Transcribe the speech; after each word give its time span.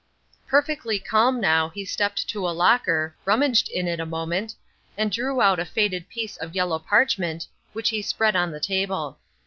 Perfectly 0.47 0.97
calm 0.97 1.39
now, 1.39 1.69
he 1.69 1.85
stepped 1.85 2.27
to 2.29 2.49
a 2.49 2.49
locker, 2.49 3.15
rummaged 3.23 3.69
in 3.69 3.87
it 3.87 3.99
a 3.99 4.03
moment, 4.07 4.55
and 4.97 5.11
drew 5.11 5.41
out 5.43 5.59
a 5.59 5.63
faded 5.65 6.09
piece 6.09 6.37
of 6.37 6.55
yellow 6.55 6.79
parchment, 6.79 7.45
which 7.73 7.89
he 7.89 8.01
spread 8.01 8.35
on 8.35 8.49
the 8.49 8.59
table. 8.59 9.19